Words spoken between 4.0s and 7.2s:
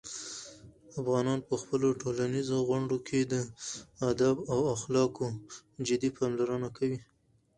"ادب" او "اخلاقو" جدي پاملرنه کوي.